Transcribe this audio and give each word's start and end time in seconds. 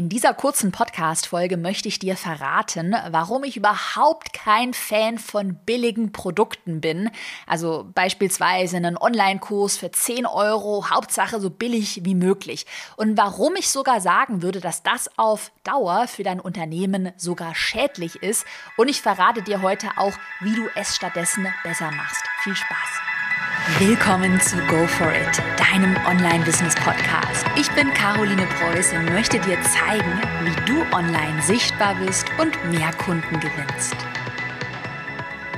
In 0.00 0.08
dieser 0.08 0.32
kurzen 0.32 0.72
Podcast-Folge 0.72 1.58
möchte 1.58 1.86
ich 1.86 1.98
dir 1.98 2.16
verraten, 2.16 2.96
warum 3.10 3.44
ich 3.44 3.58
überhaupt 3.58 4.32
kein 4.32 4.72
Fan 4.72 5.18
von 5.18 5.56
billigen 5.66 6.10
Produkten 6.10 6.80
bin. 6.80 7.10
Also 7.46 7.86
beispielsweise 7.94 8.78
einen 8.78 8.96
Online-Kurs 8.96 9.76
für 9.76 9.90
10 9.90 10.24
Euro, 10.24 10.88
Hauptsache 10.88 11.38
so 11.38 11.50
billig 11.50 12.00
wie 12.02 12.14
möglich. 12.14 12.64
Und 12.96 13.18
warum 13.18 13.56
ich 13.56 13.68
sogar 13.68 14.00
sagen 14.00 14.40
würde, 14.40 14.60
dass 14.60 14.82
das 14.82 15.10
auf 15.18 15.52
Dauer 15.64 16.08
für 16.08 16.22
dein 16.22 16.40
Unternehmen 16.40 17.12
sogar 17.18 17.54
schädlich 17.54 18.22
ist. 18.22 18.46
Und 18.78 18.88
ich 18.88 19.02
verrate 19.02 19.42
dir 19.42 19.60
heute 19.60 19.88
auch, 19.96 20.14
wie 20.40 20.54
du 20.54 20.66
es 20.76 20.96
stattdessen 20.96 21.46
besser 21.62 21.90
machst. 21.90 22.24
Viel 22.42 22.56
Spaß! 22.56 23.29
Willkommen 23.78 24.40
zu 24.40 24.56
Go 24.68 24.86
For 24.86 25.12
It, 25.12 25.42
deinem 25.58 25.94
Online-Business-Podcast. 26.06 27.44
Ich 27.56 27.70
bin 27.72 27.92
Caroline 27.92 28.46
Preuß 28.46 28.94
und 28.94 29.12
möchte 29.12 29.38
dir 29.38 29.58
zeigen, 29.62 30.20
wie 30.44 30.64
du 30.64 30.80
online 30.96 31.42
sichtbar 31.42 31.94
bist 31.94 32.26
und 32.38 32.52
mehr 32.70 32.90
Kunden 32.94 33.38
gewinnst. 33.38 33.94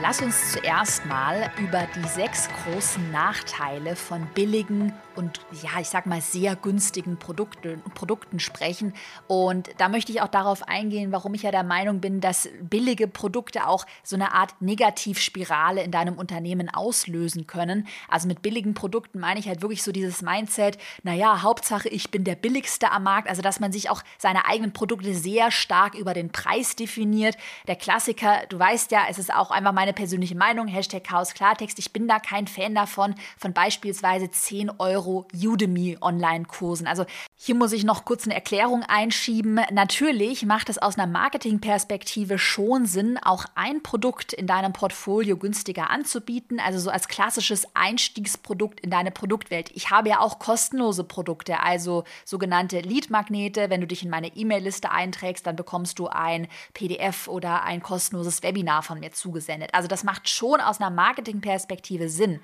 Lass 0.03 0.21
uns 0.21 0.51
zuerst 0.51 1.07
mal 1.07 1.49
über 1.61 1.87
die 1.95 2.09
sechs 2.09 2.49
großen 2.65 3.13
Nachteile 3.13 3.95
von 3.95 4.27
billigen 4.35 4.93
und 5.15 5.41
ja, 5.63 5.79
ich 5.81 5.89
sag 5.89 6.07
mal 6.07 6.21
sehr 6.21 6.57
günstigen 6.57 7.19
Produkten, 7.19 7.83
Produkten 7.95 8.41
sprechen. 8.41 8.95
Und 9.29 9.71
da 9.79 9.89
möchte 9.89 10.11
ich 10.11 10.21
auch 10.21 10.29
darauf 10.29 10.67
eingehen, 10.67 11.13
warum 11.13 11.35
ich 11.35 11.43
ja 11.43 11.51
der 11.53 11.63
Meinung 11.63 12.01
bin, 12.01 12.21
dass 12.21 12.49
billige 12.63 13.07
Produkte 13.07 13.69
auch 13.69 13.87
so 14.03 14.17
eine 14.17 14.33
Art 14.33 14.61
Negativspirale 14.61 15.83
in 15.83 15.93
deinem 15.93 16.19
Unternehmen 16.19 16.69
auslösen 16.69 17.47
können. 17.47 17.87
Also 18.09 18.27
mit 18.27 18.43
billigen 18.43 18.75
Produkten 18.75 19.21
meine 19.21 19.39
ich 19.39 19.47
halt 19.47 19.63
wirklich 19.63 19.83
so 19.83 19.93
dieses 19.93 20.23
Mindset, 20.23 20.79
naja, 21.05 21.43
Hauptsache 21.43 21.89
ich 21.89 22.11
bin 22.11 22.25
der 22.25 22.35
billigste 22.35 22.91
am 22.91 23.05
Markt. 23.05 23.29
Also 23.29 23.43
dass 23.43 23.61
man 23.61 23.71
sich 23.71 23.89
auch 23.89 24.03
seine 24.19 24.47
eigenen 24.47 24.73
Produkte 24.73 25.15
sehr 25.15 25.53
stark 25.53 25.95
über 25.95 26.13
den 26.13 26.33
Preis 26.33 26.75
definiert. 26.75 27.37
Der 27.69 27.77
Klassiker, 27.77 28.41
du 28.49 28.59
weißt 28.59 28.91
ja, 28.91 29.03
es 29.09 29.19
ist 29.19 29.33
auch 29.33 29.51
einfach 29.51 29.73
meine 29.73 29.92
meine 29.93 29.95
persönliche 29.95 30.35
Meinung, 30.35 30.69
Hashtag 30.69 31.05
Chaos 31.05 31.35
Klartext. 31.35 31.79
Ich 31.79 31.93
bin 31.93 32.09
da 32.09 32.19
kein 32.19 32.47
Fan 32.47 32.75
davon, 32.75 33.15
von 33.37 33.53
beispielsweise 33.53 34.31
10 34.31 34.71
Euro 34.79 35.27
Udemy 35.35 35.99
Online-Kursen. 36.01 36.87
Also 36.87 37.05
hier 37.45 37.57
muss 37.57 37.73
ich 37.73 37.83
noch 37.83 38.05
kurz 38.05 38.25
eine 38.25 38.37
Erklärung 38.37 38.85
einschieben. 38.85 39.59
Natürlich 39.73 40.47
macht 40.47 40.69
es 40.69 40.79
aus 40.79 40.97
einer 40.97 41.09
Marketingperspektive 41.09 42.39
schon 42.39 42.87
Sinn, 42.87 43.19
auch 43.21 43.47
ein 43.57 43.83
Produkt 43.83 44.33
in 44.33 44.47
deinem 44.47 44.73
Portfolio 44.73 45.37
günstiger 45.37 45.91
anzubieten, 45.91 46.61
also 46.61 46.79
so 46.79 46.89
als 46.89 47.09
klassisches 47.09 47.67
Einstiegsprodukt 47.75 48.79
in 48.79 48.91
deine 48.91 49.11
Produktwelt. 49.11 49.73
Ich 49.75 49.91
habe 49.91 50.11
ja 50.11 50.21
auch 50.21 50.39
kostenlose 50.39 51.03
Produkte, 51.03 51.59
also 51.59 52.05
sogenannte 52.25 52.79
Lead-Magnete. 52.79 53.71
Wenn 53.71 53.81
du 53.81 53.89
dich 53.89 54.05
in 54.05 54.11
meine 54.11 54.29
E-Mail-Liste 54.29 54.93
einträgst, 54.93 55.45
dann 55.45 55.57
bekommst 55.57 55.99
du 55.99 56.07
ein 56.07 56.47
PDF 56.75 57.27
oder 57.27 57.65
ein 57.65 57.83
kostenloses 57.83 58.45
Webinar 58.45 58.85
von 58.85 59.01
mir 59.01 59.11
zugesendet. 59.11 59.71
Also 59.73 59.89
das 59.89 60.05
macht 60.05 60.29
schon 60.29 60.61
aus 60.61 60.81
einer 60.81 60.91
Marketingperspektive 60.91 62.09
Sinn. 62.09 62.41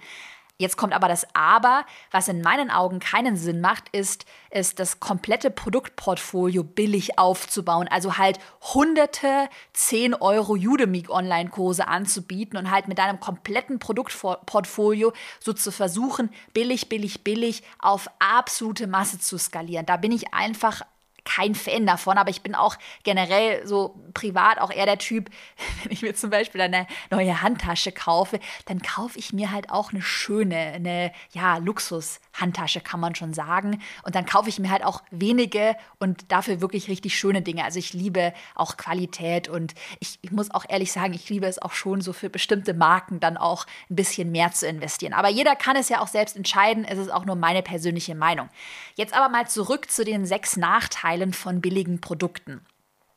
Jetzt 0.61 0.77
kommt 0.77 0.93
aber 0.93 1.07
das 1.07 1.25
Aber, 1.35 1.85
was 2.11 2.27
in 2.27 2.41
meinen 2.43 2.69
Augen 2.69 2.99
keinen 2.99 3.37
Sinn 3.37 3.61
macht, 3.61 3.89
ist, 3.91 4.27
ist 4.51 4.81
das 4.81 4.99
komplette 4.99 5.53
Produktportfolio 5.53 6.65
billig 6.65 7.17
aufzubauen. 7.17 7.87
Also 7.87 8.19
halt 8.19 8.41
hunderte 8.75 9.49
10 9.75 10.15
Euro 10.15 10.55
Udemy 10.55 11.05
Online-Kurse 11.09 11.87
anzubieten 11.87 12.59
und 12.59 12.73
halt 12.73 12.89
mit 12.89 12.99
deinem 12.99 13.21
kompletten 13.21 13.79
Produktportfolio 13.79 15.13
so 15.39 15.53
zu 15.53 15.71
versuchen, 15.71 16.29
billig, 16.55 16.89
billig, 16.89 17.23
billig 17.23 17.63
auf 17.79 18.11
absolute 18.19 18.89
Masse 18.89 19.21
zu 19.21 19.39
skalieren. 19.39 19.87
Da 19.87 19.97
bin 19.97 20.11
ich 20.11 20.35
einfach 20.35 20.83
kein 21.29 21.55
Fan 21.55 21.87
davon, 21.87 22.19
aber 22.19 22.31
ich 22.31 22.43
bin 22.43 22.55
auch 22.55 22.77
generell 23.03 23.67
so 23.67 23.95
privat 24.15 24.59
auch 24.61 24.71
eher 24.71 24.87
der 24.87 24.99
Typ, 24.99 25.31
wenn 25.83 25.93
ich 25.93 26.03
mir 26.03 26.15
zum 26.15 26.31
Beispiel 26.31 26.61
eine 26.61 26.87
neue 27.11 27.43
Handtasche 27.43 27.93
kaufe, 27.93 28.41
dann 28.67 28.81
kaufe 28.81 29.19
ich 29.19 29.33
mir 29.33 29.51
halt 29.51 29.71
auch 29.71 29.93
eine 29.93 30.03
schöne, 30.03 30.57
eine 30.57 31.13
ja, 31.33 31.59
Luxus-Handtasche, 31.59 32.81
kann 32.81 33.01
man 33.01 33.15
schon 33.15 33.35
sagen. 33.35 33.81
Und 34.05 34.15
dann 34.15 34.27
kaufe 34.27 34.49
ich 34.49 34.59
mir 34.59 34.71
halt 34.71 34.85
auch 34.85 35.03
wenige 35.11 35.77
und 35.99 36.33
dafür 36.33 36.61
wirklich 36.61 36.89
richtig 36.89 37.19
schöne 37.19 37.43
Dinge. 37.43 37.65
Also 37.65 37.79
ich 37.79 37.93
liebe 37.93 38.33
auch 38.55 38.77
Qualität 38.77 39.49
und 39.49 39.75
ich, 40.01 40.19
ich 40.23 40.33
muss 40.33 40.51
auch 40.51 40.65
ehrlich 40.69 40.93
sagen, 40.93 41.13
ich 41.15 41.29
liebe 41.29 41.47
es 41.47 41.61
auch 41.61 41.73
schon 41.73 42.01
so 42.01 42.13
für 42.13 42.31
bestimmte 42.31 42.75
Marken 42.75 43.21
dann 43.21 43.37
auch 43.37 43.67
ein 43.91 43.97
bisschen 43.97 44.33
mehr 44.33 44.53
zu 44.53 44.67
investieren. 44.67 45.13
Aber 45.13 45.29
jeder 45.29 45.57
kann 45.57 45.77
es 45.77 45.89
ja 45.89 46.01
auch 46.01 46.09
selbst 46.09 46.37
entscheiden. 46.37 46.85
Es 46.85 46.99
ist 46.99 47.13
auch 47.13 47.25
nur 47.25 47.37
meine 47.37 47.63
persönliche 47.63 48.15
Meinung. 48.15 48.49
Jetzt 48.97 49.15
aber 49.15 49.29
mal 49.29 49.47
zurück 49.47 49.91
zu 49.91 50.05
den 50.05 50.25
sechs 50.27 50.57
Nachteilen 50.57 51.18
Teilen 51.19 51.33
von 51.33 51.61
billigen 51.61 52.01
Produkten 52.01 52.61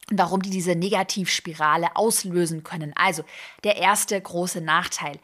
und 0.10 0.18
warum 0.18 0.42
die 0.42 0.50
diese 0.50 0.76
Negativspirale 0.76 1.96
auslösen 1.96 2.64
können. 2.64 2.94
Also 2.96 3.24
der 3.64 3.78
erste 3.78 4.20
große 4.20 4.62
Nachteil. 4.62 5.20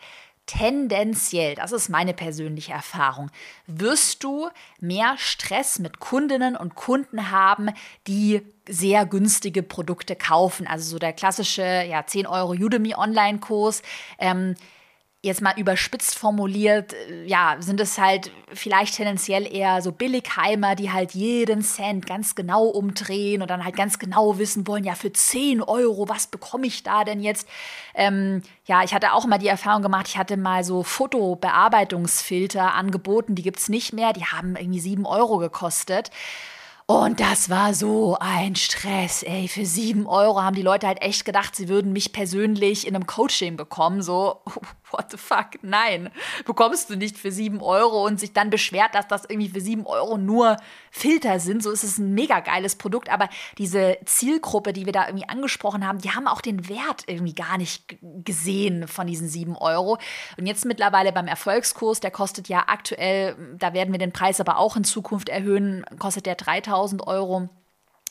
Tendenziell, 0.46 1.56
das 1.56 1.74
ist 1.74 1.90
meine 1.90 2.14
persönliche 2.14 2.72
Erfahrung, 2.72 3.30
wirst 3.66 4.24
du 4.24 4.48
mehr 4.80 5.16
Stress 5.18 5.78
mit 5.80 6.00
Kundinnen 6.00 6.56
und 6.56 6.76
Kunden 6.76 7.32
haben, 7.32 7.70
die 8.08 8.42
sehr 8.70 9.06
günstige 9.06 9.62
Produkte 9.62 10.16
kaufen. 10.16 10.66
Also 10.66 10.92
so 10.92 11.00
der 11.00 11.12
klassische 11.12 11.64
ja, 11.90 12.06
10 12.06 12.28
Euro 12.28 12.52
Udemy 12.52 12.96
Online-Kurs. 12.96 13.82
Ähm, 14.20 14.56
jetzt 15.22 15.42
mal 15.42 15.58
überspitzt 15.58 16.18
formuliert, 16.18 16.94
äh, 16.94 17.26
ja, 17.26 17.58
sind 17.60 17.80
es 17.80 17.98
halt 17.98 18.32
vielleicht 18.54 18.96
tendenziell 18.96 19.52
eher 19.52 19.82
so 19.82 19.92
Billigheimer, 19.92 20.76
die 20.76 20.92
halt 20.92 21.12
jeden 21.14 21.62
Cent 21.62 22.06
ganz 22.06 22.36
genau 22.36 22.66
umdrehen 22.66 23.42
und 23.42 23.50
dann 23.50 23.64
halt 23.66 23.76
ganz 23.76 24.00
genau 24.00 24.38
wissen 24.38 24.68
wollen, 24.68 24.84
ja, 24.84 24.96
für 24.96 25.12
10 25.12 25.62
Euro, 25.62 26.08
was 26.08 26.28
bekomme 26.28 26.68
ich 26.68 26.84
da 26.84 27.04
denn 27.04 27.22
jetzt? 27.22 27.48
Ähm, 27.96 28.42
ja, 28.66 28.84
ich 28.84 28.94
hatte 28.94 29.14
auch 29.14 29.26
mal 29.26 29.40
die 29.40 29.48
Erfahrung 29.48 29.82
gemacht, 29.82 30.08
ich 30.08 30.18
hatte 30.18 30.38
mal 30.38 30.64
so 30.64 30.84
Fotobearbeitungsfilter 30.84 32.74
angeboten, 32.74 33.36
die 33.36 33.44
gibt 33.44 33.60
es 33.60 33.70
nicht 33.70 33.94
mehr, 33.94 34.14
die 34.14 34.26
haben 34.26 34.56
irgendwie 34.56 34.80
7 34.80 35.06
Euro 35.06 35.38
gekostet. 35.38 36.12
Und 36.90 37.20
das 37.20 37.50
war 37.50 37.74
so 37.74 38.16
ein 38.18 38.56
Stress, 38.56 39.22
ey. 39.22 39.50
Für 39.50 39.66
sieben 39.66 40.08
Euro 40.08 40.42
haben 40.42 40.56
die 40.56 40.62
Leute 40.62 40.88
halt 40.88 41.02
echt 41.02 41.26
gedacht, 41.26 41.54
sie 41.54 41.68
würden 41.68 41.92
mich 41.92 42.14
persönlich 42.14 42.88
in 42.88 42.96
einem 42.96 43.06
Coaching 43.06 43.58
bekommen. 43.58 44.02
So, 44.02 44.40
what 44.92 45.12
the 45.12 45.18
fuck? 45.18 45.62
Nein, 45.62 46.10
bekommst 46.46 46.90
du 46.90 46.96
nicht 46.96 47.18
für 47.18 47.32
sieben 47.32 47.62
Euro 47.62 48.06
und 48.06 48.20
sich 48.20 48.34
dann 48.34 48.50
beschwert, 48.50 48.96
dass 48.96 49.08
das 49.08 49.26
irgendwie 49.28 49.50
für 49.50 49.62
sieben 49.62 49.86
Euro 49.86 50.18
nur 50.18 50.58
Filter 50.92 51.40
sind. 51.40 51.64
So 51.64 51.72
ist 51.72 51.84
es 51.84 51.98
ein 51.98 52.14
mega 52.14 52.40
geiles 52.40 52.76
Produkt. 52.76 53.12
Aber 53.12 53.30
diese 53.58 53.98
Zielgruppe, 54.06 54.74
die 54.74 54.86
wir 54.86 54.94
da 54.94 55.08
irgendwie 55.08 55.30
angesprochen 55.30 55.88
haben, 55.88 56.00
die 56.00 56.12
haben 56.12 56.28
auch 56.28 56.42
den 56.42 56.68
Wert 56.68 57.04
irgendwie 57.08 57.36
gar 57.36 57.58
nicht 57.58 57.98
gesehen 58.02 58.88
von 58.88 59.08
diesen 59.08 59.30
sieben 59.30 59.56
Euro. 59.56 59.98
Und 60.38 60.46
jetzt 60.46 60.66
mittlerweile 60.66 61.12
beim 61.12 61.28
Erfolgskurs, 61.28 62.00
der 62.00 62.12
kostet 62.12 62.48
ja 62.48 62.66
aktuell, 62.68 63.36
da 63.58 63.74
werden 63.74 63.92
wir 63.92 64.00
den 64.00 64.12
Preis 64.12 64.40
aber 64.40 64.58
auch 64.58 64.76
in 64.76 64.84
Zukunft 64.84 65.30
erhöhen, 65.30 65.86
kostet 66.00 66.26
der 66.26 66.36
3000 66.36 66.98
1000 66.98 67.08
Euro 67.08 67.50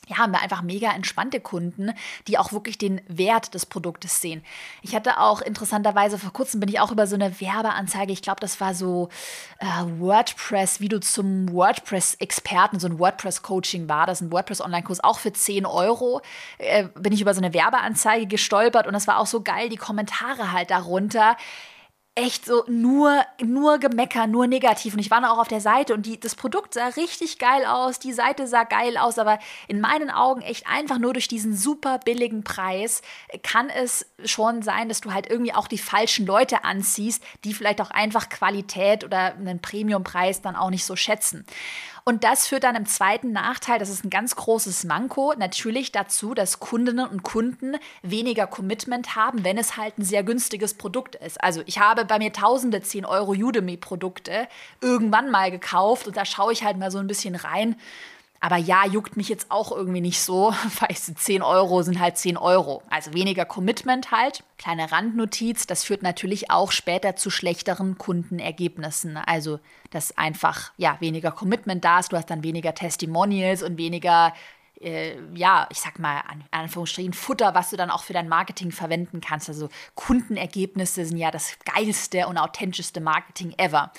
ja, 0.06 0.18
haben 0.18 0.32
wir 0.32 0.40
einfach 0.40 0.62
mega 0.62 0.92
entspannte 0.92 1.40
Kunden, 1.40 1.92
die 2.28 2.38
auch 2.38 2.52
wirklich 2.52 2.78
den 2.78 3.00
Wert 3.08 3.54
des 3.54 3.66
Produktes 3.66 4.20
sehen. 4.20 4.44
Ich 4.82 4.94
hatte 4.94 5.18
auch 5.18 5.40
interessanterweise 5.40 6.18
vor 6.18 6.32
kurzem 6.32 6.60
bin 6.60 6.68
ich 6.68 6.78
auch 6.78 6.92
über 6.92 7.06
so 7.06 7.16
eine 7.16 7.40
Werbeanzeige, 7.40 8.12
ich 8.12 8.22
glaube, 8.22 8.40
das 8.40 8.60
war 8.60 8.74
so 8.74 9.08
äh, 9.58 9.66
WordPress, 9.98 10.80
wie 10.80 10.88
du 10.88 11.00
zum 11.00 11.52
WordPress-Experten, 11.52 12.78
so 12.78 12.86
ein 12.86 12.98
WordPress-Coaching 12.98 13.88
war, 13.88 14.06
das 14.06 14.20
ist 14.20 14.28
ein 14.28 14.32
WordPress-Online-Kurs, 14.32 15.02
auch 15.02 15.18
für 15.18 15.32
10 15.32 15.66
Euro, 15.66 16.20
äh, 16.58 16.84
bin 16.94 17.12
ich 17.12 17.20
über 17.20 17.34
so 17.34 17.40
eine 17.40 17.52
Werbeanzeige 17.52 18.26
gestolpert 18.26 18.86
und 18.86 18.92
das 18.92 19.08
war 19.08 19.18
auch 19.18 19.26
so 19.26 19.42
geil, 19.42 19.68
die 19.68 19.76
Kommentare 19.76 20.52
halt 20.52 20.70
darunter 20.70 21.36
echt 22.16 22.46
so 22.46 22.64
nur, 22.66 23.24
nur 23.44 23.78
Gemecker, 23.78 24.26
nur 24.26 24.46
negativ. 24.46 24.94
Und 24.94 25.00
ich 25.00 25.10
war 25.10 25.30
auch 25.30 25.38
auf 25.38 25.48
der 25.48 25.60
Seite 25.60 25.92
und 25.92 26.06
die, 26.06 26.18
das 26.18 26.34
Produkt 26.34 26.72
sah 26.72 26.88
richtig 26.88 27.38
geil 27.38 27.66
aus, 27.66 27.98
die 27.98 28.14
Seite 28.14 28.46
sah 28.46 28.64
geil 28.64 28.96
aus, 28.96 29.18
aber 29.18 29.38
in 29.68 29.80
meinen 29.80 30.10
Augen 30.10 30.40
echt 30.40 30.66
einfach 30.66 30.98
nur 30.98 31.12
durch 31.12 31.28
diesen 31.28 31.54
super 31.54 31.98
billigen 31.98 32.42
Preis 32.42 33.02
kann 33.42 33.68
es 33.68 34.06
schon 34.24 34.62
sein, 34.62 34.88
dass 34.88 35.02
du 35.02 35.12
halt 35.12 35.28
irgendwie 35.30 35.52
auch 35.52 35.68
die 35.68 35.78
falschen 35.78 36.26
Leute 36.26 36.64
anziehst, 36.64 37.22
die 37.44 37.52
vielleicht 37.52 37.82
auch 37.82 37.90
einfach 37.90 38.30
Qualität 38.30 39.04
oder 39.04 39.34
einen 39.34 39.60
Premiumpreis 39.60 40.40
dann 40.40 40.56
auch 40.56 40.70
nicht 40.70 40.86
so 40.86 40.96
schätzen. 40.96 41.44
Und 42.08 42.22
das 42.22 42.46
führt 42.46 42.62
dann 42.62 42.76
im 42.76 42.86
zweiten 42.86 43.32
Nachteil, 43.32 43.80
das 43.80 43.88
ist 43.88 44.04
ein 44.04 44.10
ganz 44.10 44.36
großes 44.36 44.84
Manko, 44.84 45.34
natürlich 45.36 45.90
dazu, 45.90 46.34
dass 46.34 46.60
Kundinnen 46.60 47.04
und 47.04 47.24
Kunden 47.24 47.74
weniger 48.02 48.46
Commitment 48.46 49.16
haben, 49.16 49.42
wenn 49.42 49.58
es 49.58 49.76
halt 49.76 49.98
ein 49.98 50.04
sehr 50.04 50.22
günstiges 50.22 50.74
Produkt 50.74 51.16
ist. 51.16 51.42
Also 51.42 51.62
ich 51.66 51.80
habe 51.80 52.04
bei 52.04 52.18
mir 52.18 52.32
tausende 52.32 52.80
10 52.80 53.06
Euro 53.06 53.32
Udemy-Produkte 53.32 54.46
irgendwann 54.80 55.32
mal 55.32 55.50
gekauft 55.50 56.06
und 56.06 56.16
da 56.16 56.24
schaue 56.24 56.52
ich 56.52 56.62
halt 56.62 56.76
mal 56.76 56.92
so 56.92 56.98
ein 56.98 57.08
bisschen 57.08 57.34
rein 57.34 57.74
aber 58.40 58.56
ja, 58.56 58.86
juckt 58.86 59.16
mich 59.16 59.28
jetzt 59.28 59.50
auch 59.50 59.72
irgendwie 59.72 60.00
nicht 60.00 60.20
so, 60.20 60.52
weil 60.80 60.96
10 60.96 61.42
Euro 61.42 61.82
sind 61.82 62.00
halt 62.00 62.18
10 62.18 62.36
Euro. 62.36 62.82
Also 62.90 63.14
weniger 63.14 63.44
Commitment 63.44 64.10
halt. 64.10 64.44
Kleine 64.58 64.90
Randnotiz, 64.90 65.66
das 65.66 65.84
führt 65.84 66.02
natürlich 66.02 66.50
auch 66.50 66.72
später 66.72 67.16
zu 67.16 67.30
schlechteren 67.30 67.98
Kundenergebnissen. 67.98 69.16
Also, 69.16 69.60
dass 69.90 70.16
einfach, 70.16 70.72
ja, 70.76 70.96
weniger 71.00 71.30
Commitment 71.30 71.84
da 71.84 72.00
ist, 72.00 72.12
du 72.12 72.16
hast 72.16 72.30
dann 72.30 72.42
weniger 72.42 72.74
Testimonials 72.74 73.62
und 73.62 73.78
weniger 73.78 74.32
äh, 74.80 75.16
ja, 75.34 75.66
ich 75.70 75.80
sag 75.80 75.98
mal, 75.98 76.20
an 76.28 76.44
Anführungsstrichen 76.50 77.12
Futter, 77.12 77.54
was 77.54 77.70
du 77.70 77.76
dann 77.76 77.90
auch 77.90 78.02
für 78.02 78.12
dein 78.12 78.28
Marketing 78.28 78.72
verwenden 78.72 79.20
kannst. 79.20 79.48
Also 79.48 79.68
Kundenergebnisse 79.94 81.04
sind 81.04 81.16
ja 81.16 81.30
das 81.30 81.58
geilste 81.64 82.26
und 82.26 82.38
authentischste 82.38 83.00
Marketing 83.00 83.54
ever. 83.56 83.92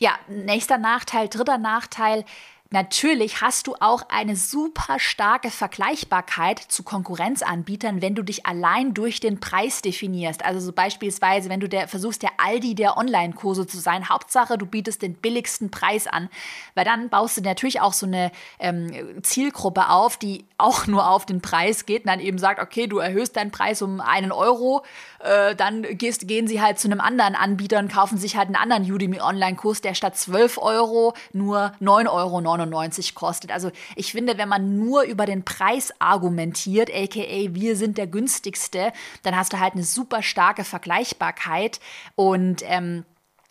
Ja, 0.00 0.16
nächster 0.28 0.78
Nachteil, 0.78 1.28
dritter 1.28 1.58
Nachteil, 1.58 2.24
Natürlich 2.70 3.40
hast 3.40 3.66
du 3.66 3.76
auch 3.80 4.02
eine 4.10 4.36
super 4.36 4.98
starke 4.98 5.50
Vergleichbarkeit 5.50 6.58
zu 6.58 6.82
Konkurrenzanbietern, 6.82 8.02
wenn 8.02 8.14
du 8.14 8.22
dich 8.22 8.44
allein 8.44 8.92
durch 8.92 9.20
den 9.20 9.40
Preis 9.40 9.80
definierst. 9.80 10.44
Also 10.44 10.60
so 10.60 10.72
beispielsweise, 10.72 11.48
wenn 11.48 11.60
du 11.60 11.68
der, 11.70 11.88
versuchst, 11.88 12.22
der 12.22 12.32
Aldi 12.36 12.74
der 12.74 12.98
Online-Kurse 12.98 13.66
zu 13.66 13.78
sein, 13.78 14.10
Hauptsache 14.10 14.58
du 14.58 14.66
bietest 14.66 15.00
den 15.00 15.14
billigsten 15.14 15.70
Preis 15.70 16.06
an, 16.06 16.28
weil 16.74 16.84
dann 16.84 17.08
baust 17.08 17.38
du 17.38 17.40
natürlich 17.40 17.80
auch 17.80 17.94
so 17.94 18.04
eine 18.04 18.30
ähm, 18.58 19.22
Zielgruppe 19.22 19.88
auf, 19.88 20.18
die 20.18 20.44
auch 20.58 20.86
nur 20.86 21.08
auf 21.08 21.24
den 21.24 21.40
Preis 21.40 21.86
geht 21.86 22.02
und 22.04 22.08
dann 22.08 22.20
eben 22.20 22.36
sagt, 22.36 22.60
okay, 22.60 22.86
du 22.86 22.98
erhöhst 22.98 23.34
deinen 23.36 23.50
Preis 23.50 23.80
um 23.80 24.02
einen 24.02 24.30
Euro, 24.30 24.84
äh, 25.20 25.54
dann 25.54 25.84
gehst, 25.96 26.28
gehen 26.28 26.46
sie 26.46 26.60
halt 26.60 26.78
zu 26.78 26.88
einem 26.88 27.00
anderen 27.00 27.34
Anbieter 27.34 27.78
und 27.78 27.90
kaufen 27.90 28.18
sich 28.18 28.36
halt 28.36 28.48
einen 28.48 28.56
anderen 28.56 28.84
Udemy 28.92 29.22
Online-Kurs, 29.22 29.80
der 29.80 29.94
statt 29.94 30.18
12 30.18 30.58
Euro 30.58 31.14
nur 31.32 31.72
9,99 31.80 32.08
Euro 32.10 32.57
99 32.66 33.14
kostet. 33.14 33.50
Also 33.50 33.70
ich 33.96 34.12
finde, 34.12 34.38
wenn 34.38 34.48
man 34.48 34.78
nur 34.78 35.02
über 35.02 35.26
den 35.26 35.44
Preis 35.44 35.92
argumentiert, 35.98 36.90
aka 36.90 37.54
wir 37.54 37.76
sind 37.76 37.98
der 37.98 38.06
günstigste, 38.06 38.92
dann 39.22 39.36
hast 39.36 39.52
du 39.52 39.60
halt 39.60 39.74
eine 39.74 39.84
super 39.84 40.22
starke 40.22 40.64
Vergleichbarkeit 40.64 41.80
und 42.16 42.62
ähm, 42.64 43.04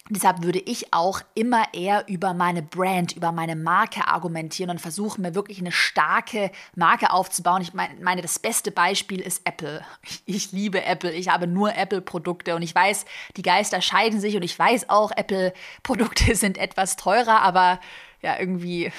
Deshalb 0.10 0.42
würde 0.42 0.60
ich 0.60 0.94
auch 0.94 1.22
immer 1.36 1.66
eher 1.74 2.08
über 2.08 2.34
meine 2.34 2.62
Brand, 2.62 3.14
über 3.14 3.34
meine 3.34 3.58
Marke 3.58 4.08
argumentieren 4.08 4.70
und 4.70 4.80
versuchen, 4.80 5.22
mir 5.22 5.36
wirklich 5.36 5.60
eine 5.60 5.74
starke 5.74 6.52
Marke 6.76 7.12
aufzubauen. 7.12 7.62
Ich 7.62 7.74
meine, 7.74 8.22
das 8.22 8.40
beste 8.40 8.72
Beispiel 8.72 9.20
ist 9.20 9.42
Apple. 9.44 9.84
Ich 10.26 10.52
liebe 10.52 10.84
Apple. 10.84 11.12
Ich 11.12 11.30
habe 11.30 11.48
nur 11.48 11.76
Apple-Produkte 11.76 12.56
und 12.56 12.62
ich 12.62 12.74
weiß, 12.74 13.06
die 13.38 13.42
Geister 13.42 13.82
scheiden 13.82 14.20
sich 14.20 14.36
und 14.36 14.44
ich 14.44 14.58
weiß 14.58 14.90
auch, 14.90 15.12
Apple-Produkte 15.16 16.36
sind 16.36 16.58
etwas 16.58 16.96
teurer, 16.96 17.42
aber 17.42 17.80
ja, 18.22 18.40
irgendwie 18.40 18.92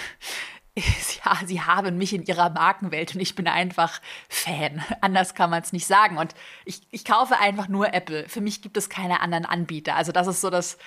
ja, 1.24 1.38
sie 1.46 1.60
haben 1.62 1.98
mich 1.98 2.12
in 2.12 2.24
ihrer 2.24 2.50
Markenwelt 2.50 3.14
und 3.14 3.20
ich 3.20 3.34
bin 3.34 3.48
einfach 3.48 4.00
Fan. 4.28 4.82
Anders 5.00 5.34
kann 5.34 5.50
man 5.50 5.62
es 5.62 5.72
nicht 5.72 5.86
sagen. 5.86 6.18
Und 6.18 6.34
ich, 6.64 6.82
ich 6.90 7.04
kaufe 7.04 7.38
einfach 7.38 7.68
nur 7.68 7.94
Apple. 7.94 8.28
Für 8.28 8.40
mich 8.40 8.62
gibt 8.62 8.76
es 8.76 8.88
keine 8.88 9.20
anderen 9.20 9.44
Anbieter. 9.44 9.96
Also 9.96 10.12
das 10.12 10.26
ist 10.26 10.40
so 10.40 10.50
das, 10.50 10.78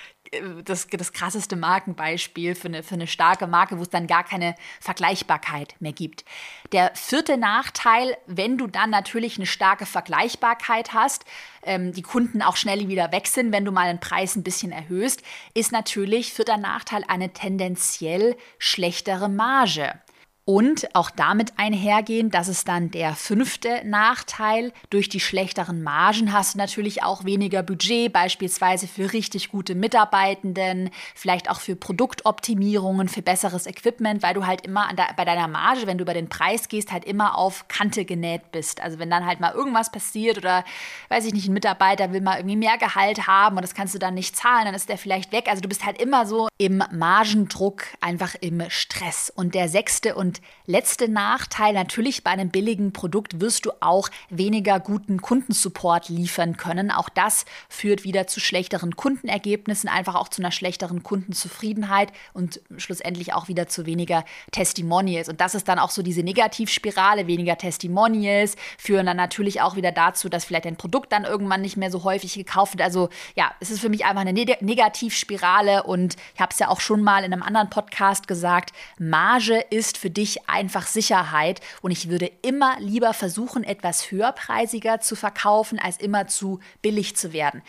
das, 0.64 0.88
das 0.88 1.12
krasseste 1.12 1.56
Markenbeispiel 1.56 2.56
für 2.56 2.68
eine, 2.68 2.84
für 2.84 2.96
eine 2.96 3.08
starke 3.08 3.48
Marke, 3.48 3.78
wo 3.78 3.82
es 3.82 3.90
dann 3.90 4.08
gar 4.08 4.24
keine 4.24 4.56
Vergleichbarkeit 4.80 5.76
mehr 5.80 5.92
gibt. 5.92 6.24
Der 6.72 6.92
vierte 6.96 7.38
Nachteil, 7.38 8.18
wenn 8.28 8.58
du 8.58 8.68
dann 8.68 8.92
natürlich 8.92 9.38
eine 9.38 9.46
starke 9.46 9.86
Vergleichbarkeit 9.86 10.94
hast, 10.94 11.26
ähm, 11.64 11.92
die 11.92 12.02
Kunden 12.02 12.42
auch 12.42 12.56
schnell 12.56 12.88
wieder 12.88 13.12
weg 13.12 13.28
sind, 13.28 13.52
wenn 13.52 13.66
du 13.66 13.72
mal 13.72 13.88
den 13.88 14.00
Preis 14.00 14.36
ein 14.36 14.44
bisschen 14.44 14.72
erhöhst, 14.72 15.22
ist 15.54 15.74
natürlich 15.74 16.34
vierter 16.34 16.58
Nachteil 16.58 17.04
eine 17.08 17.34
tendenziell 17.34 18.38
schlechtere 18.58 19.28
Marge. 19.28 20.00
Und 20.44 20.96
auch 20.96 21.12
damit 21.12 21.54
einhergehen, 21.58 22.32
das 22.32 22.48
ist 22.48 22.68
dann 22.68 22.90
der 22.90 23.14
fünfte 23.14 23.82
Nachteil. 23.86 24.74
Durch 24.90 25.08
die 25.08 25.20
schlechteren 25.20 25.84
Margen 25.84 26.34
hast 26.34 26.56
du 26.56 26.58
natürlich 26.58 27.04
auch 27.04 27.26
weniger 27.26 27.62
Budget, 27.62 28.12
beispielsweise 28.12 28.88
für 28.88 29.14
richtig 29.14 29.50
gute 29.50 29.76
Mitarbeitenden, 29.76 30.90
vielleicht 31.14 31.48
auch 31.50 31.60
für 31.60 31.76
Produktoptimierungen, 31.76 33.08
für 33.08 33.22
besseres 33.22 33.68
Equipment, 33.68 34.24
weil 34.24 34.34
du 34.34 34.48
halt 34.48 34.66
immer 34.66 34.90
de 34.94 35.06
bei 35.16 35.26
deiner 35.26 35.48
Marge, 35.48 35.86
wenn 35.86 36.00
du 36.00 36.04
über 36.04 36.16
den 36.16 36.28
Preis 36.28 36.70
gehst, 36.70 36.92
halt 36.92 37.06
immer 37.06 37.38
auf 37.38 37.68
Kante 37.68 38.04
genäht 38.04 38.52
bist. 38.52 38.82
Also 38.82 38.98
wenn 38.98 39.12
dann 39.12 39.28
halt 39.28 39.42
mal 39.42 39.54
irgendwas 39.54 39.92
passiert 39.92 40.40
oder, 40.40 40.66
weiß 41.10 41.26
ich 41.26 41.34
nicht, 41.34 41.50
ein 41.50 41.54
Mitarbeiter 41.54 42.14
will 42.14 42.22
mal 42.22 42.38
irgendwie 42.38 42.56
mehr 42.56 42.80
Gehalt 42.80 43.28
haben 43.28 43.58
und 43.58 43.62
das 43.62 43.76
kannst 43.76 43.94
du 43.94 44.00
dann 44.00 44.16
nicht 44.16 44.36
zahlen, 44.36 44.66
dann 44.66 44.74
ist 44.74 44.90
der 44.90 44.98
vielleicht 44.98 45.32
weg. 45.32 45.46
Also 45.50 45.62
du 45.62 45.70
bist 45.70 45.86
halt 45.86 46.02
immer 46.02 46.26
so 46.26 46.48
im 46.58 46.84
Margendruck, 46.92 47.84
einfach 48.00 48.34
im 48.42 48.64
Stress. 48.70 49.32
Und 49.34 49.54
der 49.54 49.70
sechste 49.70 50.16
und 50.16 50.31
und 50.32 50.42
letzte 50.66 51.10
Nachteil, 51.10 51.74
natürlich 51.74 52.24
bei 52.24 52.32
einem 52.32 52.52
billigen 52.52 52.94
Produkt 52.94 53.42
wirst 53.42 53.66
du 53.66 53.72
auch 53.82 54.08
weniger 54.30 54.80
guten 54.80 55.22
Kundensupport 55.22 56.08
liefern 56.08 56.56
können. 56.56 56.90
Auch 56.90 57.10
das 57.10 57.44
führt 57.68 58.06
wieder 58.06 58.28
zu 58.28 58.40
schlechteren 58.40 58.96
Kundenergebnissen, 58.96 59.90
einfach 59.90 60.16
auch 60.16 60.30
zu 60.30 60.42
einer 60.42 60.54
schlechteren 60.54 61.04
Kundenzufriedenheit 61.04 62.14
und 62.32 62.62
schlussendlich 62.78 63.34
auch 63.34 63.50
wieder 63.50 63.68
zu 63.68 63.86
weniger 63.86 64.24
Testimonials. 64.54 65.28
Und 65.28 65.42
das 65.42 65.54
ist 65.54 65.68
dann 65.68 65.80
auch 65.80 65.90
so 65.90 66.02
diese 66.02 66.24
Negativspirale, 66.24 67.28
weniger 67.28 67.58
Testimonials 67.58 68.56
führen 68.78 69.08
dann 69.08 69.18
natürlich 69.18 69.60
auch 69.60 69.76
wieder 69.76 69.92
dazu, 69.92 70.30
dass 70.30 70.46
vielleicht 70.46 70.66
ein 70.66 70.78
Produkt 70.78 71.12
dann 71.12 71.26
irgendwann 71.26 71.60
nicht 71.60 71.76
mehr 71.76 71.92
so 71.92 72.06
häufig 72.06 72.36
gekauft 72.36 72.78
wird. 72.78 72.84
Also 72.84 73.10
ja, 73.36 73.52
es 73.60 73.70
ist 73.70 73.82
für 73.82 73.90
mich 73.90 74.06
einfach 74.06 74.22
eine 74.22 74.32
Negativspirale 74.32 75.84
und 75.84 76.16
ich 76.36 76.40
habe 76.40 76.54
es 76.54 76.60
ja 76.60 76.70
auch 76.70 76.80
schon 76.80 77.04
mal 77.04 77.26
in 77.26 77.34
einem 77.34 77.44
anderen 77.44 77.70
Podcast 77.70 78.30
gesagt, 78.30 78.72
Marge 78.98 79.60
ist 79.70 79.98
für 79.98 80.10
dich 80.10 80.21
dich 80.22 80.48
einfach 80.48 80.86
Sicherheit. 80.86 81.62
Und 81.82 81.92
ich 81.92 82.10
würde 82.10 82.32
immer 82.42 82.80
lieber 82.80 83.14
versuchen, 83.14 83.64
etwas 83.64 84.12
höherpreisiger 84.12 85.00
zu 85.02 85.16
verkaufen, 85.16 85.80
als 85.80 85.98
immer 85.98 86.28
zu 86.28 86.60
billig 86.82 87.16
zu 87.16 87.34
werden. 87.34 87.62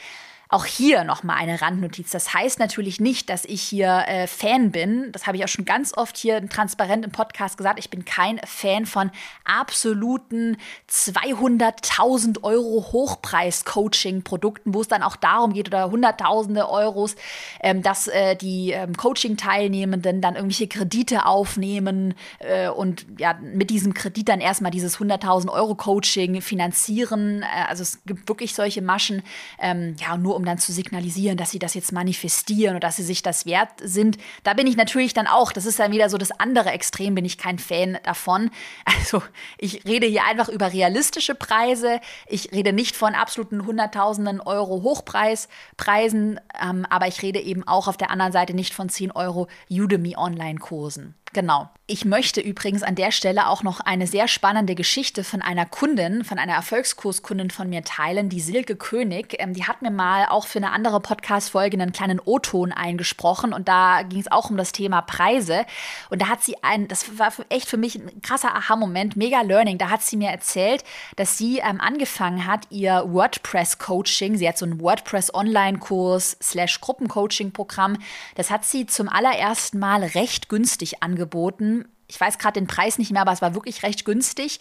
Auch 0.53 0.67
hier 0.67 1.05
nochmal 1.05 1.39
eine 1.39 1.63
Randnotiz. 1.63 2.11
Das 2.11 2.35
heißt 2.35 2.59
natürlich 2.59 3.01
nicht, 3.01 3.31
dass 3.31 3.47
ich 3.47 3.63
hier 3.63 4.05
äh, 4.07 4.27
Fan 4.27 4.71
bin. 4.71 5.11
Das 5.13 5.27
habe 5.27 5.39
ich 5.39 5.45
auch 5.45 5.49
schon 5.49 5.65
ganz 5.65 5.97
oft 5.97 6.15
hier 6.19 6.47
transparent 6.47 7.07
im 7.07 7.11
Podcast 7.11 7.57
gesagt. 7.57 7.79
Ich 7.79 7.89
bin 7.89 8.05
kein 8.05 8.39
Fan 8.45 8.85
von 8.85 9.11
absoluten 9.47 10.59
200.000 10.91 12.43
Euro 12.43 12.87
Hochpreis-Coaching-Produkten, 12.93 14.75
wo 14.75 14.83
es 14.83 14.89
dann 14.89 15.03
auch 15.03 15.17
darum 15.17 15.55
geht 15.55 15.69
oder 15.69 15.91
Hunderttausende 15.91 16.69
Euros, 16.69 17.17
ähm, 17.63 17.83
dass 17.83 18.09
äh, 18.09 18.37
die 18.37 18.73
ähm, 18.73 18.95
Coaching-Teilnehmenden 18.95 20.21
dann 20.21 20.35
irgendwelche 20.35 20.69
Kredite 20.69 21.25
aufnehmen 21.25 22.13
äh, 22.41 22.69
und 22.69 23.07
ja 23.17 23.39
mit 23.41 23.71
diesem 23.71 23.95
Kredit 23.95 24.29
dann 24.29 24.43
erstmal 24.43 24.71
dieses 24.71 24.99
100.000 24.99 25.49
Euro 25.51 25.75
Coaching 25.77 26.43
finanzieren. 26.43 27.41
Äh, 27.41 27.71
also 27.71 27.81
es 27.81 28.05
gibt 28.05 28.29
wirklich 28.29 28.55
solche 28.55 28.83
Maschen. 28.83 29.23
Ähm, 29.59 29.97
ja, 29.99 30.19
nur 30.19 30.42
um 30.42 30.42
um 30.43 30.47
dann 30.47 30.59
zu 30.59 30.73
signalisieren, 30.73 31.37
dass 31.37 31.53
sie 31.53 31.61
das 31.61 31.75
jetzt 31.75 31.93
manifestieren 31.93 32.75
oder 32.75 32.89
dass 32.89 32.97
sie 32.97 33.05
sich 33.05 33.23
das 33.23 33.47
wert 33.47 33.71
sind. 33.81 34.19
Da 34.43 34.55
bin 34.55 34.67
ich 34.67 34.77
natürlich 34.77 35.15
dann 35.15 35.29
auch, 35.29 35.53
das 35.53 35.67
ist 35.67 35.79
dann 35.79 35.93
wieder 35.93 36.11
so 36.11 36.19
das 36.19 36.33
andere 36.33 36.71
Extrem, 36.71 37.15
bin 37.15 37.25
ich 37.25 37.39
kein 37.39 37.59
Fan 37.59 37.99
davon. 38.03 38.51
Also 39.03 39.23
ich 39.59 39.85
rede 39.85 40.07
hier 40.07 40.25
einfach 40.25 40.49
über 40.49 40.73
realistische 40.73 41.35
Preise. 41.35 42.01
Ich 42.27 42.53
rede 42.53 42.73
nicht 42.73 42.95
von 42.95 43.15
absoluten 43.15 43.67
Hunderttausenden 43.67 44.41
Euro 44.41 44.83
Hochpreispreisen, 44.83 46.41
ähm, 46.63 46.87
aber 46.89 47.09
ich 47.09 47.23
rede 47.23 47.41
eben 47.41 47.67
auch 47.67 47.89
auf 47.89 47.97
der 47.97 48.11
anderen 48.11 48.33
Seite 48.33 48.55
nicht 48.55 48.75
von 48.75 48.89
10 48.89 49.11
Euro 49.13 49.49
Udemy 49.71 50.17
Online-Kursen. 50.17 51.15
Genau. 51.33 51.71
Ich 51.87 52.05
möchte 52.05 52.41
übrigens 52.41 52.83
an 52.83 52.95
der 52.95 53.11
Stelle 53.11 53.49
auch 53.49 53.63
noch 53.63 53.81
eine 53.81 54.07
sehr 54.07 54.29
spannende 54.29 54.75
Geschichte 54.75 55.25
von 55.25 55.43
einer 55.43 55.67
Kundin, 55.67 56.25
von 56.25 56.39
einer 56.39 56.55
Erfolgskurskundin 56.55 57.51
von 57.51 57.69
mir 57.69 57.83
teilen, 57.83 58.29
die 58.29 58.41
Silke 58.41 58.77
König. 58.77 59.37
Ähm, 59.39 59.53
die 59.53 59.65
hat 59.65 59.83
mir 59.83 59.91
mal 59.91 60.27
auch 60.27 60.47
für 60.47 60.59
eine 60.59 60.71
andere 60.71 61.01
Podcast-Folge 61.01 61.77
einen 61.77 61.93
kleinen 61.93 62.21
O-Ton 62.21 62.73
eingesprochen 62.73 63.53
und 63.53 63.69
da 63.69 64.03
ging 64.03 64.21
es 64.21 64.31
auch 64.31 64.49
um 64.49 64.57
das 64.57 64.73
Thema 64.73 65.03
Preise. 65.03 65.67
Und 66.09 66.23
da 66.23 66.29
hat 66.29 66.43
sie 66.43 66.63
ein, 66.63 66.87
das 66.87 67.19
war 67.19 67.33
echt 67.49 67.69
für 67.69 67.79
mich 67.79 67.97
ein 67.97 68.23
krasser 68.23 68.55
Aha-Moment, 68.55 69.17
mega 69.17 69.41
Learning. 69.41 69.77
Da 69.77 69.91
hat 69.91 70.03
sie 70.03 70.17
mir 70.17 70.31
erzählt, 70.31 70.85
dass 71.17 71.37
sie 71.37 71.59
ähm, 71.59 71.81
angefangen 71.81 72.47
hat, 72.47 72.67
ihr 72.71 73.05
WordPress-Coaching, 73.07 74.37
sie 74.37 74.49
hat 74.49 74.57
so 74.57 74.67
einen 74.67 74.81
WordPress-Online-Kurs 74.81 76.37
slash 76.43 76.81
Gruppencoaching-Programm, 76.81 77.99
das 78.37 78.51
hat 78.51 78.65
sie 78.65 78.87
zum 78.87 79.09
allerersten 79.09 79.79
Mal 79.79 80.05
recht 80.05 80.49
günstig 80.49 81.03
angeboten 81.03 81.22
angeboten 81.23 81.85
ich 82.13 82.21
weiß 82.21 82.37
gerade 82.37 82.61
den 82.61 82.67
Preis 82.67 82.99
nicht 82.99 83.11
mehr, 83.11 83.23
aber 83.23 83.33
es 83.33 83.41
war 83.41 83.55
wirklich 83.55 83.83
recht 83.83 84.05
günstig. 84.05 84.61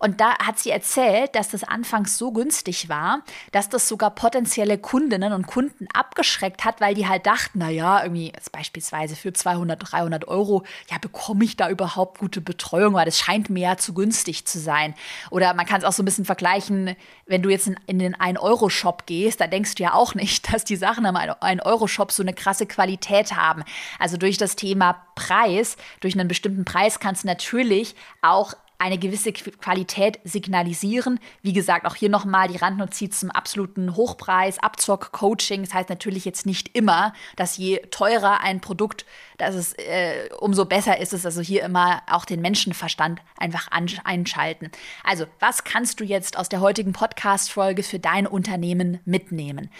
Und 0.00 0.20
da 0.20 0.36
hat 0.38 0.58
sie 0.58 0.70
erzählt, 0.70 1.34
dass 1.34 1.48
das 1.48 1.64
anfangs 1.64 2.18
so 2.18 2.30
günstig 2.30 2.90
war, 2.90 3.22
dass 3.52 3.70
das 3.70 3.88
sogar 3.88 4.10
potenzielle 4.10 4.76
Kundinnen 4.76 5.32
und 5.32 5.46
Kunden 5.46 5.88
abgeschreckt 5.94 6.64
hat, 6.64 6.82
weil 6.82 6.94
die 6.94 7.08
halt 7.08 7.24
dachten, 7.24 7.60
naja, 7.60 8.02
irgendwie 8.02 8.32
beispielsweise 8.52 9.16
für 9.16 9.32
200, 9.32 9.92
300 9.92 10.28
Euro, 10.28 10.62
ja, 10.90 10.98
bekomme 10.98 11.44
ich 11.44 11.56
da 11.56 11.70
überhaupt 11.70 12.18
gute 12.18 12.42
Betreuung, 12.42 12.92
weil 12.92 13.06
das 13.06 13.18
scheint 13.18 13.48
mir 13.48 13.60
ja 13.60 13.76
zu 13.78 13.94
günstig 13.94 14.44
zu 14.44 14.58
sein. 14.58 14.94
Oder 15.30 15.54
man 15.54 15.64
kann 15.64 15.80
es 15.80 15.84
auch 15.84 15.92
so 15.92 16.02
ein 16.02 16.06
bisschen 16.06 16.26
vergleichen, 16.26 16.96
wenn 17.24 17.42
du 17.42 17.48
jetzt 17.48 17.66
in, 17.66 17.76
in 17.86 17.98
den 17.98 18.14
1-Euro-Shop 18.14 19.06
gehst, 19.06 19.40
da 19.40 19.46
denkst 19.46 19.76
du 19.76 19.84
ja 19.84 19.94
auch 19.94 20.14
nicht, 20.14 20.52
dass 20.52 20.64
die 20.64 20.76
Sachen 20.76 21.06
im 21.06 21.16
1-Euro-Shop 21.16 22.12
so 22.12 22.22
eine 22.22 22.34
krasse 22.34 22.66
Qualität 22.66 23.36
haben. 23.36 23.64
Also 23.98 24.18
durch 24.18 24.36
das 24.36 24.56
Thema 24.56 25.00
Preis, 25.14 25.76
durch 26.00 26.18
einen 26.18 26.28
bestimmten 26.28 26.64
Preis 26.64 26.89
kannst 26.98 27.22
du 27.22 27.28
natürlich 27.28 27.94
auch 28.22 28.54
eine 28.80 28.96
gewisse 28.96 29.32
Qualität 29.32 30.18
signalisieren. 30.24 31.20
Wie 31.42 31.52
gesagt, 31.52 31.84
auch 31.84 31.94
hier 31.94 32.08
nochmal 32.08 32.48
die 32.48 32.56
Randnotiz 32.56 33.20
zum 33.20 33.30
absoluten 33.30 33.94
Hochpreis, 33.94 34.58
Abzock, 34.58 35.12
Coaching. 35.12 35.62
Das 35.62 35.74
heißt 35.74 35.90
natürlich 35.90 36.24
jetzt 36.24 36.46
nicht 36.46 36.74
immer, 36.74 37.12
dass 37.36 37.58
je 37.58 37.76
teurer 37.90 38.40
ein 38.40 38.62
Produkt, 38.62 39.04
dass 39.36 39.54
es 39.54 39.74
äh, 39.74 40.30
umso 40.40 40.64
besser 40.64 40.98
ist 40.98 41.12
es. 41.12 41.26
Also 41.26 41.42
hier 41.42 41.62
immer 41.62 42.00
auch 42.10 42.24
den 42.24 42.40
Menschenverstand 42.40 43.20
einfach 43.36 43.68
einschalten. 43.70 44.70
Also, 45.04 45.26
was 45.40 45.64
kannst 45.64 46.00
du 46.00 46.04
jetzt 46.04 46.38
aus 46.38 46.48
der 46.48 46.62
heutigen 46.62 46.94
Podcast-Folge 46.94 47.82
für 47.82 47.98
dein 47.98 48.26
Unternehmen 48.26 49.00
mitnehmen? 49.04 49.70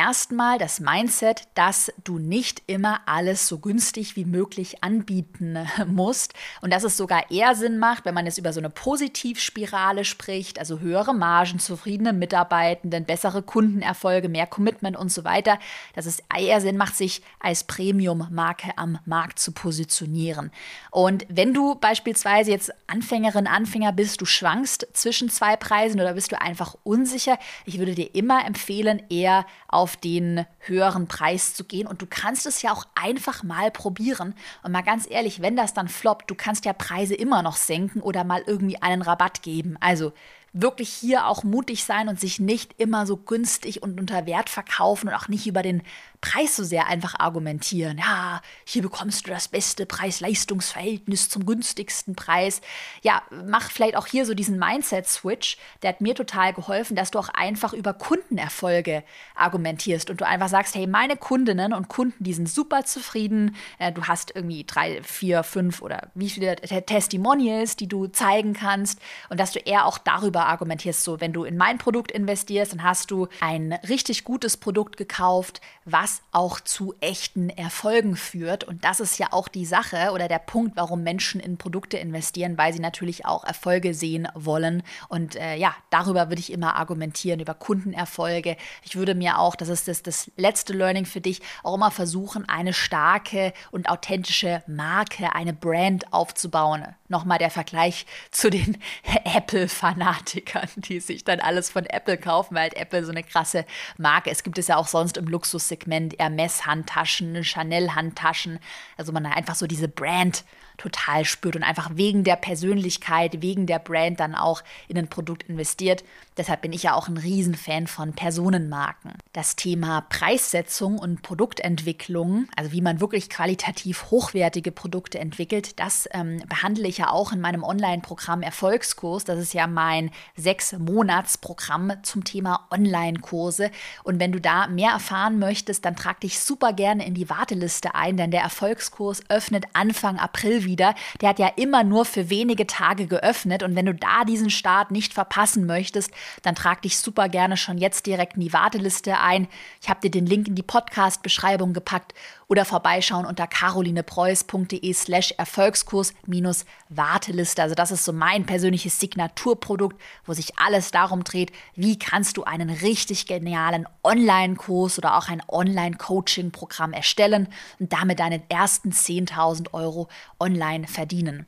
Erstmal 0.00 0.56
das 0.56 0.80
Mindset, 0.80 1.42
dass 1.52 1.92
du 2.04 2.18
nicht 2.18 2.62
immer 2.66 3.00
alles 3.04 3.46
so 3.46 3.58
günstig 3.58 4.16
wie 4.16 4.24
möglich 4.24 4.82
anbieten 4.82 5.58
musst 5.86 6.32
und 6.62 6.72
dass 6.72 6.84
es 6.84 6.96
sogar 6.96 7.30
eher 7.30 7.54
Sinn 7.54 7.78
macht, 7.78 8.06
wenn 8.06 8.14
man 8.14 8.24
jetzt 8.24 8.38
über 8.38 8.54
so 8.54 8.60
eine 8.60 8.70
Positivspirale 8.70 10.06
spricht, 10.06 10.58
also 10.58 10.78
höhere 10.78 11.12
Margen, 11.12 11.58
zufriedene 11.58 12.14
Mitarbeitenden, 12.14 13.04
bessere 13.04 13.42
Kundenerfolge, 13.42 14.30
mehr 14.30 14.46
Commitment 14.46 14.96
und 14.96 15.12
so 15.12 15.24
weiter, 15.24 15.58
dass 15.94 16.06
es 16.06 16.22
eher 16.34 16.62
Sinn 16.62 16.78
macht, 16.78 16.96
sich 16.96 17.20
als 17.38 17.64
Premium-Marke 17.64 18.78
am 18.78 18.98
Markt 19.04 19.38
zu 19.38 19.52
positionieren. 19.52 20.50
Und 20.90 21.26
wenn 21.28 21.52
du 21.52 21.74
beispielsweise 21.74 22.50
jetzt 22.52 22.72
Anfängerin, 22.86 23.46
Anfänger 23.46 23.92
bist, 23.92 24.22
du 24.22 24.24
schwankst 24.24 24.88
zwischen 24.94 25.28
zwei 25.28 25.56
Preisen 25.56 26.00
oder 26.00 26.14
bist 26.14 26.32
du 26.32 26.40
einfach 26.40 26.74
unsicher, 26.84 27.38
ich 27.66 27.78
würde 27.78 27.94
dir 27.94 28.14
immer 28.14 28.46
empfehlen, 28.46 29.02
eher 29.10 29.44
auf 29.68 29.89
auf 29.90 29.96
den 29.96 30.46
höheren 30.60 31.08
Preis 31.08 31.54
zu 31.54 31.64
gehen. 31.64 31.88
Und 31.88 32.00
du 32.00 32.06
kannst 32.08 32.46
es 32.46 32.62
ja 32.62 32.72
auch 32.72 32.84
einfach 32.94 33.42
mal 33.42 33.72
probieren. 33.72 34.34
Und 34.62 34.70
mal 34.70 34.82
ganz 34.82 35.10
ehrlich, 35.10 35.42
wenn 35.42 35.56
das 35.56 35.74
dann 35.74 35.88
floppt, 35.88 36.30
du 36.30 36.36
kannst 36.36 36.64
ja 36.64 36.72
Preise 36.72 37.14
immer 37.14 37.42
noch 37.42 37.56
senken 37.56 38.00
oder 38.00 38.22
mal 38.22 38.44
irgendwie 38.46 38.80
einen 38.80 39.02
Rabatt 39.02 39.42
geben. 39.42 39.76
Also 39.80 40.12
wirklich 40.52 40.92
hier 40.92 41.26
auch 41.26 41.44
mutig 41.44 41.84
sein 41.84 42.08
und 42.08 42.18
sich 42.18 42.40
nicht 42.40 42.74
immer 42.78 43.06
so 43.06 43.16
günstig 43.16 43.82
und 43.82 44.00
unter 44.00 44.26
Wert 44.26 44.50
verkaufen 44.50 45.08
und 45.08 45.14
auch 45.14 45.28
nicht 45.28 45.46
über 45.46 45.62
den 45.62 45.82
Preis 46.20 46.56
so 46.56 46.64
sehr 46.64 46.86
einfach 46.86 47.18
argumentieren. 47.18 47.98
Ja, 47.98 48.42
hier 48.64 48.82
bekommst 48.82 49.26
du 49.26 49.30
das 49.30 49.48
beste 49.48 49.86
Preis-Leistungs-Verhältnis 49.86 51.28
zum 51.30 51.46
günstigsten 51.46 52.14
Preis. 52.14 52.60
Ja, 53.02 53.22
mach 53.30 53.70
vielleicht 53.70 53.96
auch 53.96 54.06
hier 54.06 54.26
so 54.26 54.34
diesen 54.34 54.58
Mindset-Switch. 54.58 55.56
Der 55.82 55.90
hat 55.90 56.00
mir 56.00 56.14
total 56.14 56.52
geholfen, 56.52 56.94
dass 56.94 57.10
du 57.10 57.18
auch 57.18 57.30
einfach 57.30 57.72
über 57.72 57.94
Kundenerfolge 57.94 59.02
argumentierst 59.34 60.10
und 60.10 60.20
du 60.20 60.26
einfach 60.26 60.48
sagst, 60.48 60.74
hey, 60.74 60.86
meine 60.86 61.16
Kundinnen 61.16 61.72
und 61.72 61.88
Kunden, 61.88 62.22
die 62.22 62.34
sind 62.34 62.50
super 62.50 62.84
zufrieden. 62.84 63.56
Äh, 63.78 63.92
du 63.92 64.04
hast 64.04 64.34
irgendwie 64.34 64.64
drei, 64.64 65.02
vier, 65.02 65.42
fünf 65.42 65.80
oder 65.80 66.10
wie 66.14 66.28
viele 66.28 66.56
Testimonials, 66.56 67.76
die 67.76 67.88
du 67.88 68.08
zeigen 68.08 68.52
kannst 68.52 69.00
und 69.30 69.40
dass 69.40 69.52
du 69.52 69.60
eher 69.60 69.86
auch 69.86 69.96
darüber 69.96 70.39
argumentierst. 70.46 71.04
So, 71.04 71.20
wenn 71.20 71.32
du 71.32 71.44
in 71.44 71.56
mein 71.56 71.78
Produkt 71.78 72.10
investierst, 72.10 72.72
dann 72.72 72.82
hast 72.82 73.10
du 73.10 73.28
ein 73.40 73.72
richtig 73.88 74.24
gutes 74.24 74.56
Produkt 74.56 74.96
gekauft, 74.96 75.60
was 75.84 76.00
was 76.00 76.22
auch 76.32 76.60
zu 76.60 76.94
echten 77.00 77.50
Erfolgen 77.50 78.16
führt. 78.16 78.64
Und 78.64 78.84
das 78.84 79.00
ist 79.00 79.18
ja 79.18 79.28
auch 79.32 79.48
die 79.48 79.66
Sache 79.66 80.12
oder 80.12 80.28
der 80.28 80.38
Punkt, 80.38 80.76
warum 80.76 81.02
Menschen 81.02 81.40
in 81.40 81.58
Produkte 81.58 81.98
investieren, 81.98 82.56
weil 82.56 82.72
sie 82.72 82.78
natürlich 82.78 83.26
auch 83.26 83.44
Erfolge 83.44 83.92
sehen 83.92 84.26
wollen. 84.34 84.82
Und 85.08 85.36
äh, 85.36 85.56
ja, 85.56 85.74
darüber 85.90 86.30
würde 86.30 86.40
ich 86.40 86.52
immer 86.52 86.76
argumentieren, 86.76 87.40
über 87.40 87.52
Kundenerfolge. 87.52 88.56
Ich 88.82 88.96
würde 88.96 89.14
mir 89.14 89.38
auch, 89.38 89.54
das 89.56 89.68
ist 89.68 89.88
das, 89.88 90.02
das 90.02 90.30
letzte 90.36 90.72
Learning 90.72 91.04
für 91.04 91.20
dich, 91.20 91.42
auch 91.62 91.74
immer 91.74 91.90
versuchen, 91.90 92.48
eine 92.48 92.72
starke 92.72 93.52
und 93.70 93.88
authentische 93.88 94.62
Marke, 94.66 95.34
eine 95.34 95.52
Brand 95.52 96.12
aufzubauen. 96.14 96.86
Nochmal 97.08 97.38
der 97.38 97.50
Vergleich 97.50 98.06
zu 98.30 98.48
den 98.48 98.78
Apple-Fanatikern, 99.24 100.29
die 100.76 101.00
sich 101.00 101.24
dann 101.24 101.40
alles 101.40 101.70
von 101.70 101.86
Apple 101.86 102.18
kaufen, 102.18 102.54
weil 102.54 102.62
halt 102.62 102.76
Apple 102.76 103.04
so 103.04 103.10
eine 103.10 103.22
krasse 103.22 103.64
Marke 103.96 104.30
ist. 104.30 104.40
Es 104.40 104.44
gibt 104.44 104.58
es 104.58 104.68
ja 104.68 104.76
auch 104.76 104.88
sonst 104.88 105.16
im 105.16 105.26
Luxussegment 105.26 106.12
Segment 106.12 106.14
Hermes-Handtaschen, 106.18 107.44
Chanel-Handtaschen. 107.44 108.58
Also 108.96 109.12
man 109.12 109.26
einfach 109.26 109.54
so 109.54 109.66
diese 109.66 109.88
Brand 109.88 110.44
total 110.80 111.26
spürt 111.26 111.56
und 111.56 111.62
einfach 111.62 111.90
wegen 111.94 112.24
der 112.24 112.36
Persönlichkeit, 112.36 113.42
wegen 113.42 113.66
der 113.66 113.78
Brand 113.78 114.18
dann 114.18 114.34
auch 114.34 114.62
in 114.88 114.96
ein 114.96 115.08
Produkt 115.08 115.42
investiert. 115.42 116.04
Deshalb 116.38 116.62
bin 116.62 116.72
ich 116.72 116.84
ja 116.84 116.94
auch 116.94 117.06
ein 117.06 117.18
Riesenfan 117.18 117.86
von 117.86 118.14
Personenmarken. 118.14 119.12
Das 119.34 119.56
Thema 119.56 120.00
Preissetzung 120.08 120.98
und 120.98 121.20
Produktentwicklung, 121.20 122.48
also 122.56 122.72
wie 122.72 122.80
man 122.80 123.00
wirklich 123.00 123.28
qualitativ 123.28 124.10
hochwertige 124.10 124.72
Produkte 124.72 125.18
entwickelt, 125.18 125.78
das 125.78 126.08
ähm, 126.12 126.42
behandle 126.48 126.88
ich 126.88 126.96
ja 126.96 127.10
auch 127.10 127.32
in 127.32 127.40
meinem 127.40 127.62
Online-Programm 127.62 128.40
Erfolgskurs. 128.40 129.24
Das 129.24 129.38
ist 129.38 129.52
ja 129.52 129.66
mein 129.66 130.10
sechs-Monats-Programm 130.36 131.92
zum 132.02 132.24
Thema 132.24 132.66
Online-Kurse. 132.70 133.70
Und 134.04 134.20
wenn 134.20 134.32
du 134.32 134.40
da 134.40 134.66
mehr 134.66 134.92
erfahren 134.92 135.38
möchtest, 135.38 135.84
dann 135.84 135.96
trag 135.96 136.20
dich 136.20 136.40
super 136.40 136.72
gerne 136.72 137.06
in 137.06 137.14
die 137.14 137.30
Warteliste 137.30 137.94
ein, 137.94 138.16
denn 138.16 138.30
der 138.30 138.42
Erfolgskurs 138.42 139.22
öffnet 139.28 139.64
Anfang 139.72 140.18
April 140.18 140.64
wieder. 140.64 140.94
Der 141.20 141.30
hat 141.30 141.38
ja 141.38 141.48
immer 141.56 141.84
nur 141.84 142.04
für 142.04 142.30
wenige 142.30 142.66
Tage 142.66 143.06
geöffnet. 143.06 143.62
Und 143.62 143.76
wenn 143.76 143.86
du 143.86 143.94
da 143.94 144.24
diesen 144.24 144.50
Start 144.50 144.90
nicht 144.90 145.14
verpassen 145.14 145.66
möchtest, 145.66 146.10
dann 146.42 146.54
trag 146.54 146.82
dich 146.82 146.98
super 146.98 147.28
gerne 147.28 147.56
schon 147.56 147.78
jetzt 147.78 148.06
direkt 148.06 148.34
in 148.34 148.42
die 148.42 148.52
Warteliste 148.52 149.18
ein. 149.18 149.48
Ich 149.80 149.88
habe 149.88 150.00
dir 150.00 150.10
den 150.10 150.26
Link 150.26 150.48
in 150.48 150.54
die 150.54 150.62
Podcast-Beschreibung 150.62 151.72
gepackt 151.72 152.14
oder 152.48 152.64
vorbeischauen 152.64 153.26
unter 153.26 153.46
carolinepreuß.de 153.46 154.92
slash 154.92 155.32
Erfolgskurs 155.38 156.12
minus 156.26 156.64
Warteliste. 156.88 157.62
Also 157.62 157.76
das 157.76 157.92
ist 157.92 158.04
so 158.04 158.12
mein 158.12 158.44
persönliches 158.44 158.98
Signaturprodukt, 158.98 160.00
wo 160.24 160.32
sich 160.32 160.58
alles 160.58 160.90
darum 160.90 161.24
dreht, 161.24 161.52
wie 161.74 161.98
kannst 161.98 162.36
du 162.36 162.44
einen 162.44 162.70
richtig 162.70 163.26
genialen 163.26 163.86
Online-Kurs 164.02 164.98
oder 164.98 165.16
auch 165.16 165.28
ein 165.28 165.42
Online-Coaching-Programm 165.48 166.92
erstellen 166.92 167.48
und 167.78 167.92
damit 167.92 168.20
deine 168.20 168.42
ersten 168.48 168.90
10.000 168.90 169.72
Euro 169.72 170.08
online 170.38 170.86
verdienen. 170.86 171.46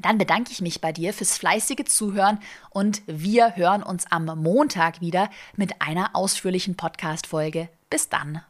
Dann 0.00 0.18
bedanke 0.18 0.52
ich 0.52 0.60
mich 0.62 0.80
bei 0.80 0.92
dir 0.92 1.12
fürs 1.12 1.36
fleißige 1.36 1.84
Zuhören 1.84 2.38
und 2.70 3.02
wir 3.06 3.56
hören 3.56 3.82
uns 3.82 4.06
am 4.10 4.24
Montag 4.24 5.00
wieder 5.00 5.28
mit 5.54 5.82
einer 5.82 6.10
ausführlichen 6.14 6.76
Podcast-Folge. 6.76 7.68
Bis 7.90 8.08
dann. 8.08 8.42